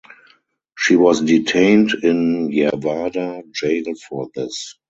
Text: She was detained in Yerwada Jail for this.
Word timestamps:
She 0.75 0.95
was 0.95 1.21
detained 1.21 1.93
in 2.01 2.49
Yerwada 2.49 3.43
Jail 3.53 3.93
for 4.09 4.31
this. 4.33 4.73